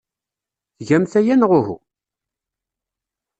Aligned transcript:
Tgamt 0.77 1.13
aya, 1.19 1.35
neɣ 1.35 1.51
uhu? 1.59 1.77